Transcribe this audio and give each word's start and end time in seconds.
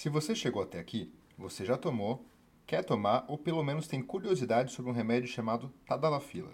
Se 0.00 0.08
você 0.08 0.34
chegou 0.34 0.62
até 0.62 0.78
aqui, 0.78 1.12
você 1.36 1.62
já 1.62 1.76
tomou, 1.76 2.24
quer 2.66 2.82
tomar 2.82 3.26
ou 3.28 3.36
pelo 3.36 3.62
menos 3.62 3.86
tem 3.86 4.00
curiosidade 4.00 4.72
sobre 4.72 4.90
um 4.90 4.94
remédio 4.94 5.28
chamado 5.28 5.70
Tadalafila. 5.84 6.52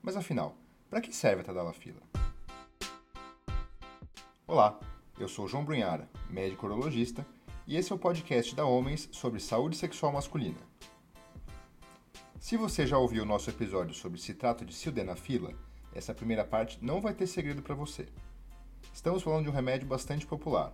Mas 0.00 0.16
afinal, 0.16 0.56
para 0.88 1.00
que 1.00 1.12
serve 1.12 1.40
a 1.40 1.44
Tadalafila? 1.44 2.00
Olá, 4.46 4.78
eu 5.18 5.26
sou 5.26 5.48
João 5.48 5.64
Brunhara, 5.64 6.08
médico 6.30 6.66
urologista, 6.66 7.26
e 7.66 7.76
esse 7.76 7.90
é 7.90 7.96
o 7.96 7.98
podcast 7.98 8.54
da 8.54 8.64
Homens 8.64 9.08
sobre 9.10 9.40
saúde 9.40 9.76
sexual 9.76 10.12
masculina. 10.12 10.60
Se 12.38 12.56
você 12.56 12.86
já 12.86 12.96
ouviu 12.96 13.24
o 13.24 13.26
nosso 13.26 13.50
episódio 13.50 13.92
sobre 13.92 14.20
citrato 14.20 14.64
de 14.64 14.72
sildenafila, 14.72 15.52
essa 15.92 16.14
primeira 16.14 16.44
parte 16.44 16.78
não 16.80 17.00
vai 17.00 17.12
ter 17.12 17.26
segredo 17.26 17.60
para 17.60 17.74
você. 17.74 18.06
Estamos 18.94 19.24
falando 19.24 19.46
de 19.46 19.50
um 19.50 19.52
remédio 19.52 19.88
bastante 19.88 20.24
popular. 20.24 20.72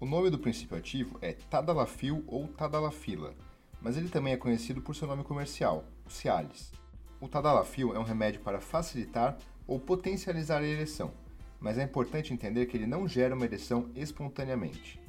O 0.00 0.06
nome 0.06 0.28
do 0.28 0.38
princípio 0.38 0.76
ativo 0.76 1.18
é 1.22 1.32
Tadalafil 1.32 2.24
ou 2.26 2.48
Tadalafila, 2.48 3.32
mas 3.80 3.96
ele 3.96 4.08
também 4.08 4.32
é 4.32 4.36
conhecido 4.36 4.82
por 4.82 4.94
seu 4.94 5.06
nome 5.06 5.22
comercial, 5.22 5.84
o 6.04 6.10
Cialis. 6.10 6.72
O 7.20 7.28
Tadalafil 7.28 7.94
é 7.94 7.98
um 7.98 8.02
remédio 8.02 8.40
para 8.40 8.60
facilitar 8.60 9.38
ou 9.68 9.78
potencializar 9.78 10.58
a 10.58 10.66
ereção, 10.66 11.12
mas 11.60 11.78
é 11.78 11.84
importante 11.84 12.34
entender 12.34 12.66
que 12.66 12.76
ele 12.76 12.88
não 12.88 13.06
gera 13.06 13.36
uma 13.36 13.44
ereção 13.44 13.88
espontaneamente. 13.94 15.00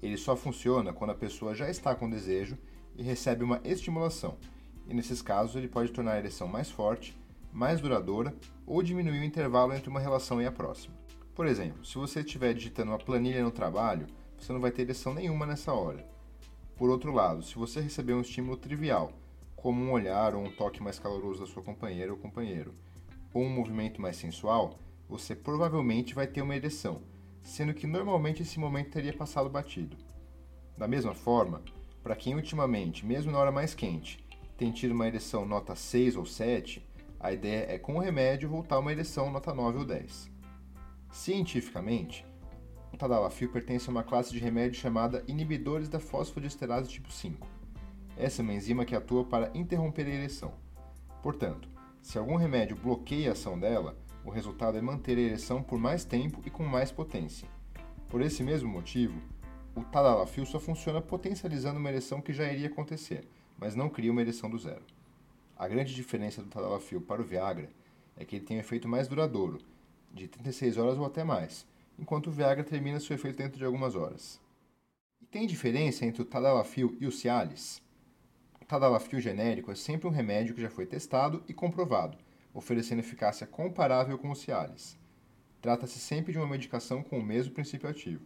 Ele 0.00 0.16
só 0.16 0.36
funciona 0.36 0.92
quando 0.92 1.10
a 1.10 1.16
pessoa 1.16 1.54
já 1.54 1.68
está 1.68 1.92
com 1.94 2.08
desejo 2.08 2.56
e 2.96 3.02
recebe 3.02 3.42
uma 3.42 3.60
estimulação, 3.64 4.38
e 4.86 4.94
nesses 4.94 5.20
casos 5.20 5.56
ele 5.56 5.68
pode 5.68 5.90
tornar 5.90 6.12
a 6.12 6.18
ereção 6.18 6.46
mais 6.46 6.70
forte, 6.70 7.18
mais 7.52 7.80
duradoura 7.80 8.32
ou 8.64 8.80
diminuir 8.80 9.20
o 9.20 9.24
intervalo 9.24 9.74
entre 9.74 9.90
uma 9.90 10.00
relação 10.00 10.40
e 10.40 10.46
a 10.46 10.52
próxima. 10.52 10.94
Por 11.34 11.46
exemplo, 11.46 11.84
se 11.84 11.96
você 11.96 12.20
estiver 12.20 12.54
digitando 12.54 12.92
uma 12.92 12.98
planilha 12.98 13.42
no 13.42 13.50
trabalho, 13.50 14.06
você 14.40 14.52
não 14.52 14.60
vai 14.60 14.70
ter 14.70 14.82
ereção 14.82 15.12
nenhuma 15.12 15.46
nessa 15.46 15.72
hora. 15.72 16.08
Por 16.76 16.88
outro 16.88 17.12
lado, 17.12 17.42
se 17.42 17.54
você 17.56 17.80
receber 17.80 18.14
um 18.14 18.22
estímulo 18.22 18.56
trivial, 18.56 19.12
como 19.54 19.82
um 19.82 19.92
olhar 19.92 20.34
ou 20.34 20.42
um 20.42 20.50
toque 20.50 20.82
mais 20.82 20.98
caloroso 20.98 21.40
da 21.40 21.46
sua 21.46 21.62
companheira 21.62 22.10
ou 22.10 22.18
companheiro, 22.18 22.74
ou 23.34 23.42
um 23.42 23.50
movimento 23.50 24.00
mais 24.00 24.16
sensual, 24.16 24.78
você 25.08 25.36
provavelmente 25.36 26.14
vai 26.14 26.26
ter 26.26 26.40
uma 26.40 26.56
ereção, 26.56 27.02
sendo 27.42 27.74
que 27.74 27.86
normalmente 27.86 28.42
esse 28.42 28.58
momento 28.58 28.90
teria 28.90 29.12
passado 29.12 29.50
batido. 29.50 29.96
Da 30.78 30.88
mesma 30.88 31.14
forma, 31.14 31.62
para 32.02 32.16
quem 32.16 32.34
ultimamente, 32.34 33.04
mesmo 33.04 33.30
na 33.30 33.38
hora 33.38 33.52
mais 33.52 33.74
quente, 33.74 34.24
tem 34.56 34.72
tido 34.72 34.92
uma 34.92 35.06
ereção 35.06 35.44
nota 35.44 35.74
6 35.74 36.16
ou 36.16 36.24
7, 36.24 36.86
a 37.18 37.32
ideia 37.32 37.66
é 37.68 37.78
com 37.78 37.96
o 37.96 38.00
remédio 38.00 38.48
voltar 38.48 38.78
uma 38.78 38.92
ereção 38.92 39.30
nota 39.30 39.52
9 39.52 39.78
ou 39.78 39.84
10. 39.84 40.30
Cientificamente, 41.12 42.24
tadalafil 42.96 43.50
pertence 43.50 43.88
a 43.88 43.90
uma 43.90 44.02
classe 44.02 44.32
de 44.32 44.38
remédios 44.38 44.80
chamada 44.80 45.24
inibidores 45.28 45.88
da 45.88 46.00
fosfodiesterase 46.00 46.88
tipo 46.88 47.10
5. 47.10 47.46
Essa 48.16 48.40
é 48.40 48.42
uma 48.42 48.52
enzima 48.52 48.84
que 48.84 48.94
atua 48.94 49.24
para 49.24 49.50
interromper 49.54 50.06
a 50.06 50.10
ereção. 50.10 50.52
Portanto, 51.22 51.68
se 52.02 52.18
algum 52.18 52.36
remédio 52.36 52.76
bloqueia 52.76 53.30
a 53.30 53.32
ação 53.32 53.58
dela, 53.58 53.96
o 54.24 54.30
resultado 54.30 54.76
é 54.76 54.80
manter 54.80 55.16
a 55.16 55.22
ereção 55.22 55.62
por 55.62 55.78
mais 55.78 56.04
tempo 56.04 56.42
e 56.44 56.50
com 56.50 56.64
mais 56.64 56.90
potência. 56.90 57.48
Por 58.08 58.20
esse 58.20 58.42
mesmo 58.42 58.68
motivo, 58.68 59.20
o 59.74 59.84
tadalafil 59.84 60.44
só 60.44 60.58
funciona 60.58 61.00
potencializando 61.00 61.78
uma 61.78 61.88
ereção 61.88 62.20
que 62.20 62.32
já 62.32 62.52
iria 62.52 62.66
acontecer, 62.66 63.26
mas 63.58 63.74
não 63.74 63.88
cria 63.88 64.10
uma 64.10 64.20
ereção 64.20 64.50
do 64.50 64.58
zero. 64.58 64.82
A 65.56 65.68
grande 65.68 65.94
diferença 65.94 66.42
do 66.42 66.48
tadalafil 66.48 67.00
para 67.00 67.22
o 67.22 67.24
Viagra 67.24 67.68
é 68.16 68.24
que 68.24 68.36
ele 68.36 68.44
tem 68.44 68.56
um 68.56 68.60
efeito 68.60 68.88
mais 68.88 69.06
duradouro, 69.06 69.58
de 70.12 70.26
36 70.26 70.76
horas 70.76 70.98
ou 70.98 71.04
até 71.04 71.22
mais, 71.22 71.66
enquanto 72.00 72.28
o 72.28 72.32
Viagra 72.32 72.64
termina 72.64 72.98
seu 72.98 73.14
efeito 73.14 73.36
dentro 73.36 73.58
de 73.58 73.64
algumas 73.64 73.94
horas. 73.94 74.40
E 75.20 75.26
tem 75.26 75.46
diferença 75.46 76.06
entre 76.06 76.22
o 76.22 76.24
tadalafil 76.24 76.96
e 76.98 77.06
o 77.06 77.12
Cialis? 77.12 77.82
O 78.60 78.64
tadalafil 78.64 79.20
genérico 79.20 79.70
é 79.70 79.74
sempre 79.74 80.08
um 80.08 80.10
remédio 80.10 80.54
que 80.54 80.62
já 80.62 80.70
foi 80.70 80.86
testado 80.86 81.44
e 81.46 81.52
comprovado, 81.52 82.16
oferecendo 82.54 83.00
eficácia 83.00 83.46
comparável 83.46 84.16
com 84.16 84.30
o 84.30 84.34
Cialis. 84.34 84.98
Trata-se 85.60 85.98
sempre 85.98 86.32
de 86.32 86.38
uma 86.38 86.48
medicação 86.48 87.02
com 87.02 87.18
o 87.18 87.22
mesmo 87.22 87.52
princípio 87.52 87.88
ativo. 87.88 88.24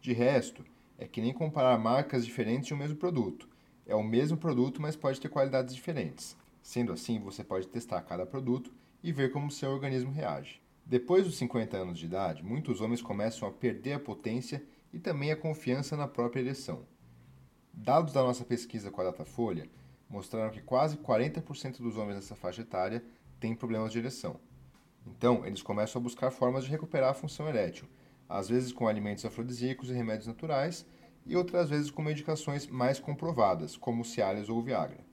De 0.00 0.12
resto, 0.12 0.64
é 0.96 1.08
que 1.08 1.20
nem 1.20 1.32
comparar 1.32 1.76
marcas 1.78 2.24
diferentes 2.24 2.68
de 2.68 2.74
um 2.74 2.76
mesmo 2.76 2.96
produto. 2.96 3.48
É 3.84 3.96
o 3.96 4.02
mesmo 4.02 4.36
produto, 4.36 4.80
mas 4.80 4.94
pode 4.94 5.20
ter 5.20 5.28
qualidades 5.28 5.74
diferentes. 5.74 6.36
Sendo 6.62 6.92
assim, 6.92 7.18
você 7.18 7.42
pode 7.42 7.66
testar 7.66 8.00
cada 8.02 8.24
produto 8.24 8.72
e 9.02 9.10
ver 9.10 9.32
como 9.32 9.50
seu 9.50 9.70
organismo 9.70 10.12
reage. 10.12 10.61
Depois 10.84 11.24
dos 11.24 11.36
50 11.38 11.76
anos 11.76 11.98
de 11.98 12.06
idade, 12.06 12.44
muitos 12.44 12.80
homens 12.80 13.00
começam 13.00 13.48
a 13.48 13.52
perder 13.52 13.94
a 13.94 14.00
potência 14.00 14.62
e 14.92 14.98
também 14.98 15.30
a 15.30 15.36
confiança 15.36 15.96
na 15.96 16.08
própria 16.08 16.40
ereção. 16.40 16.86
Dados 17.72 18.12
da 18.12 18.22
nossa 18.22 18.44
pesquisa 18.44 18.90
com 18.90 19.00
a 19.00 19.04
Datafolha 19.04 19.68
mostraram 20.08 20.50
que 20.50 20.60
quase 20.60 20.98
40% 20.98 21.78
dos 21.78 21.96
homens 21.96 22.16
nessa 22.16 22.36
faixa 22.36 22.60
etária 22.60 23.02
têm 23.40 23.54
problemas 23.54 23.92
de 23.92 23.98
ereção. 23.98 24.38
Então, 25.06 25.46
eles 25.46 25.62
começam 25.62 25.98
a 25.98 26.02
buscar 26.02 26.30
formas 26.30 26.64
de 26.64 26.70
recuperar 26.70 27.10
a 27.10 27.14
função 27.14 27.48
erétil, 27.48 27.88
às 28.28 28.48
vezes 28.48 28.72
com 28.72 28.86
alimentos 28.86 29.24
afrodisíacos 29.24 29.88
e 29.88 29.94
remédios 29.94 30.26
naturais, 30.26 30.86
e 31.24 31.36
outras 31.36 31.70
vezes 31.70 31.90
com 31.90 32.02
medicações 32.02 32.66
mais 32.66 32.98
comprovadas, 32.98 33.76
como 33.76 34.04
Cialis 34.04 34.48
ou 34.48 34.62
Viagra. 34.62 35.04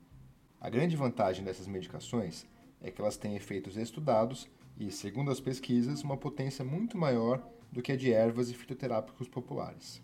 A 0.59 0.69
grande 0.69 0.95
vantagem 0.95 1.45
dessas 1.45 1.67
medicações 1.67 2.45
é 2.81 2.91
que 2.91 2.99
elas 2.99 3.17
têm 3.17 3.35
efeitos 3.35 3.77
estudados 3.77 4.49
e, 4.79 4.89
segundo 4.89 5.29
as 5.29 5.41
pesquisas, 5.41 6.03
uma 6.03 6.15
potência 6.15 6.63
muito 6.63 6.97
maior 6.97 7.45
do 7.71 7.81
que 7.81 7.91
a 7.91 7.97
de 7.97 8.11
ervas 8.11 8.49
e 8.49 8.53
fitoterápicos 8.53 9.27
populares. 9.27 10.01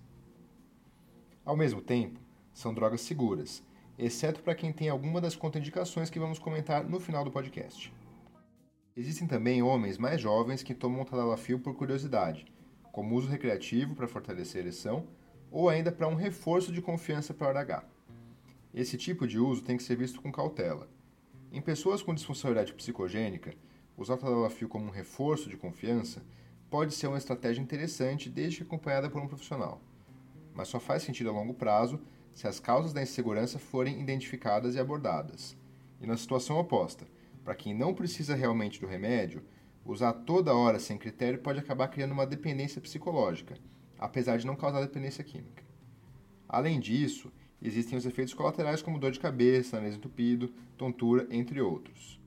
Ao 1.46 1.56
mesmo 1.56 1.81
tempo, 1.81 2.19
são 2.53 2.74
drogas 2.74 3.02
seguras, 3.02 3.63
exceto 3.97 4.41
para 4.41 4.56
quem 4.56 4.74
tem 4.74 4.90
alguma 4.90 5.22
das 5.22 5.36
contraindicações 5.36 6.09
que 6.09 6.19
vamos 6.19 6.38
comentar 6.38 6.84
no 6.84 7.00
final 7.00 7.24
do 7.24 7.31
podcast. 7.31 7.94
Existem 8.97 9.28
também 9.28 9.62
homens 9.62 9.97
mais 9.97 10.19
jovens 10.19 10.63
que 10.63 10.74
tomam 10.74 11.06
tadalafil 11.06 11.59
por 11.59 11.75
curiosidade, 11.75 12.46
como 12.92 13.16
uso 13.16 13.28
recreativo 13.28 13.96
para 13.96 14.07
fortalecer 14.07 14.62
a 14.62 14.66
ereção 14.66 15.07
ou 15.52 15.69
ainda 15.69 15.92
para 15.92 16.07
um 16.07 16.16
reforço 16.16 16.72
de 16.72 16.81
confiança 16.81 17.34
para 17.34 17.53
o 17.53 17.57
H. 17.57 17.84
Esse 18.74 18.97
tipo 18.97 19.25
de 19.25 19.40
uso 19.40 19.63
tem 19.63 19.78
que 19.78 19.84
ser 19.84 19.96
visto 19.96 20.22
com 20.22 20.31
cautela. 20.31 20.90
Em 21.52 21.62
pessoas 21.62 22.02
com 22.02 22.13
erétil 22.50 22.75
psicogênica, 22.75 23.53
Usar 23.97 24.16
o 24.16 24.17
tadalafil 24.17 24.67
como 24.67 24.88
um 24.88 24.91
reforço 24.91 25.50
de 25.50 25.56
confiança 25.56 26.22
pode 26.69 26.94
ser 26.94 27.07
uma 27.07 27.17
estratégia 27.17 27.61
interessante 27.61 28.29
desde 28.29 28.57
que 28.57 28.63
acompanhada 28.63 29.09
por 29.09 29.22
um 29.22 29.28
profissional, 29.28 29.79
mas 30.53 30.67
só 30.67 30.79
faz 30.79 31.03
sentido 31.03 31.29
a 31.29 31.33
longo 31.33 31.53
prazo 31.53 32.01
se 32.33 32.47
as 32.47 32.59
causas 32.59 32.91
da 32.91 33.01
insegurança 33.01 33.57
forem 33.57 34.01
identificadas 34.01 34.75
e 34.75 34.79
abordadas. 34.79 35.57
E 36.01 36.06
na 36.06 36.17
situação 36.17 36.57
oposta, 36.57 37.07
para 37.44 37.56
quem 37.56 37.73
não 37.73 37.94
precisa 37.94 38.35
realmente 38.35 38.81
do 38.81 38.88
remédio, 38.88 39.41
usar 39.85 40.12
toda 40.12 40.53
hora 40.53 40.79
sem 40.79 40.97
critério 40.97 41.39
pode 41.39 41.59
acabar 41.59 41.88
criando 41.88 42.12
uma 42.12 42.27
dependência 42.27 42.81
psicológica, 42.81 43.56
apesar 43.97 44.38
de 44.38 44.45
não 44.45 44.57
causar 44.57 44.81
dependência 44.81 45.23
química. 45.23 45.63
Além 46.50 46.79
disso, 46.81 47.31
existem 47.62 47.97
os 47.97 48.06
efeitos 48.06 48.33
colaterais 48.33 48.81
como 48.81 49.00
dor 49.00 49.12
de 49.12 49.19
cabeça, 49.19 49.79
nariz 49.79 49.95
entupido, 49.95 50.50
tontura, 50.75 51.25
entre 51.29 51.62
outros. 51.62 52.19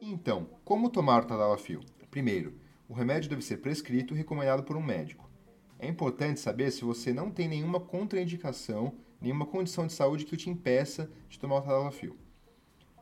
Então, 0.00 0.48
como 0.64 0.90
tomar 0.90 1.24
o 1.24 1.26
tadalafil? 1.26 1.80
Primeiro, 2.08 2.54
o 2.88 2.94
remédio 2.94 3.28
deve 3.28 3.42
ser 3.42 3.56
prescrito 3.56 4.14
e 4.14 4.16
recomendado 4.16 4.62
por 4.62 4.76
um 4.76 4.82
médico. 4.82 5.28
É 5.76 5.88
importante 5.88 6.38
saber 6.38 6.70
se 6.70 6.84
você 6.84 7.12
não 7.12 7.32
tem 7.32 7.48
nenhuma 7.48 7.80
contraindicação, 7.80 8.94
nenhuma 9.20 9.44
condição 9.44 9.88
de 9.88 9.92
saúde 9.92 10.24
que 10.24 10.36
te 10.36 10.48
impeça 10.48 11.10
de 11.28 11.36
tomar 11.36 11.56
o 11.56 11.62
tadalafil. 11.62 12.16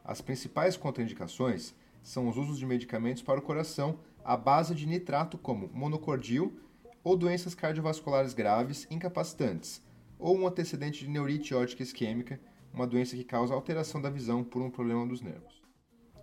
As 0.02 0.22
principais 0.22 0.74
contraindicações 0.74 1.74
são 2.02 2.28
os 2.28 2.38
usos 2.38 2.58
de 2.58 2.64
medicamentos 2.64 3.22
para 3.22 3.40
o 3.40 3.42
coração 3.42 3.98
à 4.24 4.34
base 4.34 4.74
de 4.74 4.86
nitrato, 4.86 5.36
como 5.36 5.68
monocordil, 5.74 6.58
ou 7.04 7.14
doenças 7.14 7.54
cardiovasculares 7.54 8.32
graves 8.32 8.86
incapacitantes, 8.90 9.82
ou 10.18 10.34
um 10.34 10.46
antecedente 10.46 11.04
de 11.04 11.10
neurite 11.10 11.54
ótica 11.54 11.82
isquêmica, 11.82 12.40
uma 12.72 12.86
doença 12.86 13.16
que 13.16 13.24
causa 13.24 13.52
alteração 13.52 14.00
da 14.00 14.08
visão 14.08 14.42
por 14.42 14.62
um 14.62 14.70
problema 14.70 15.06
dos 15.06 15.20
nervos 15.20 15.65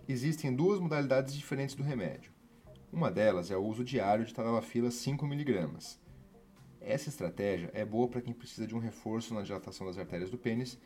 existem 0.08 0.54
duas 0.54 0.80
modalidades 0.80 1.34
diferentes 1.34 1.74
do 1.74 1.82
remédio. 1.82 2.32
Uma 2.92 3.10
delas 3.10 3.50
é 3.50 3.56
o 3.56 3.64
uso 3.64 3.82
diário 3.82 4.24
de 4.24 4.34
tadalafila 4.34 4.88
5mg. 4.88 5.98
Essa 6.80 7.08
estratégia 7.08 7.70
é 7.72 7.84
boa 7.84 8.08
para 8.08 8.20
quem 8.20 8.34
precisa 8.34 8.66
de 8.66 8.74
um 8.74 8.78
reforço 8.78 9.32
na 9.32 9.42
dilatação 9.42 9.86
das 9.86 9.98
artérias 9.98 10.30
do 10.30 10.38
pênis 10.38 10.78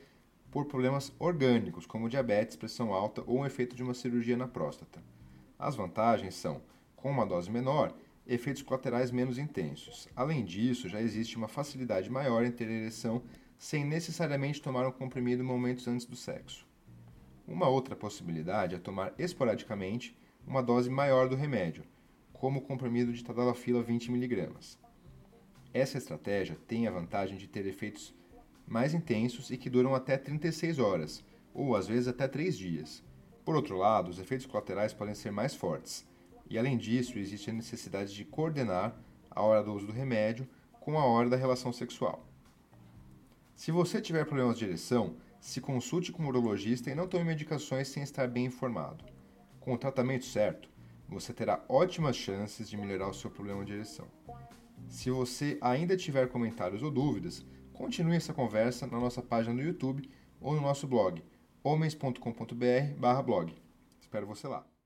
por 0.50 0.66
problemas 0.66 1.12
orgânicos, 1.18 1.84
como 1.84 2.08
diabetes, 2.08 2.56
pressão 2.56 2.94
alta 2.94 3.22
ou 3.26 3.40
um 3.40 3.46
efeito 3.46 3.74
de 3.74 3.82
uma 3.82 3.94
cirurgia 3.94 4.36
na 4.36 4.46
próstata. 4.46 5.02
As 5.58 5.74
vantagens 5.74 6.36
são, 6.36 6.62
com 6.94 7.10
uma 7.10 7.26
dose 7.26 7.50
menor, 7.50 7.92
efeitos 8.26 8.62
colaterais 8.62 9.10
menos 9.10 9.38
intensos. 9.38 10.08
Além 10.14 10.44
disso, 10.44 10.88
já 10.88 11.00
existe 11.00 11.36
uma 11.36 11.48
facilidade 11.48 12.08
maior 12.10 12.44
em 12.44 12.52
ter 12.52 12.70
ereção 12.70 13.22
sem 13.58 13.84
necessariamente 13.84 14.62
tomar 14.62 14.86
um 14.86 14.92
comprimido 14.92 15.42
momentos 15.42 15.88
antes 15.88 16.06
do 16.06 16.14
sexo. 16.14 16.67
Uma 17.48 17.66
outra 17.66 17.96
possibilidade 17.96 18.74
é 18.74 18.78
tomar 18.78 19.14
esporadicamente 19.18 20.14
uma 20.46 20.62
dose 20.62 20.90
maior 20.90 21.30
do 21.30 21.34
remédio, 21.34 21.82
como 22.30 22.58
o 22.58 22.62
comprimido 22.62 23.10
de 23.10 23.24
tadalafila 23.24 23.82
20 23.82 24.10
mg. 24.10 24.50
Essa 25.72 25.96
estratégia 25.96 26.58
tem 26.68 26.86
a 26.86 26.90
vantagem 26.90 27.38
de 27.38 27.48
ter 27.48 27.64
efeitos 27.66 28.14
mais 28.66 28.92
intensos 28.92 29.50
e 29.50 29.56
que 29.56 29.70
duram 29.70 29.94
até 29.94 30.18
36 30.18 30.78
horas, 30.78 31.24
ou 31.54 31.74
às 31.74 31.86
vezes 31.88 32.06
até 32.06 32.28
3 32.28 32.56
dias. 32.56 33.02
Por 33.46 33.56
outro 33.56 33.78
lado, 33.78 34.10
os 34.10 34.18
efeitos 34.18 34.44
colaterais 34.44 34.92
podem 34.92 35.14
ser 35.14 35.30
mais 35.30 35.54
fortes, 35.54 36.06
e 36.50 36.58
além 36.58 36.76
disso, 36.76 37.18
existe 37.18 37.48
a 37.48 37.54
necessidade 37.54 38.14
de 38.14 38.26
coordenar 38.26 38.94
a 39.30 39.40
hora 39.40 39.62
do 39.62 39.72
uso 39.72 39.86
do 39.86 39.92
remédio 39.92 40.46
com 40.80 40.98
a 40.98 41.04
hora 41.04 41.30
da 41.30 41.36
relação 41.36 41.72
sexual. 41.72 42.26
Se 43.54 43.72
você 43.72 44.02
tiver 44.02 44.26
problemas 44.26 44.58
de 44.58 44.66
ereção, 44.66 45.16
se 45.40 45.60
consulte 45.60 46.12
com 46.12 46.22
um 46.22 46.28
urologista 46.28 46.90
e 46.90 46.94
não 46.94 47.08
tome 47.08 47.24
medicações 47.24 47.88
sem 47.88 48.02
estar 48.02 48.28
bem 48.28 48.46
informado. 48.46 49.04
Com 49.60 49.74
o 49.74 49.78
tratamento 49.78 50.24
certo, 50.24 50.68
você 51.08 51.32
terá 51.32 51.64
ótimas 51.68 52.16
chances 52.16 52.68
de 52.68 52.76
melhorar 52.76 53.08
o 53.08 53.14
seu 53.14 53.30
problema 53.30 53.64
de 53.64 53.72
ereção. 53.72 54.06
Se 54.88 55.10
você 55.10 55.58
ainda 55.60 55.96
tiver 55.96 56.28
comentários 56.28 56.82
ou 56.82 56.90
dúvidas, 56.90 57.44
continue 57.72 58.16
essa 58.16 58.34
conversa 58.34 58.86
na 58.86 58.98
nossa 58.98 59.22
página 59.22 59.54
do 59.54 59.62
YouTube 59.62 60.08
ou 60.40 60.54
no 60.54 60.60
nosso 60.60 60.86
blog 60.86 61.22
homens.com.br/blog. 61.62 63.54
Espero 64.00 64.26
você 64.26 64.48
lá. 64.48 64.77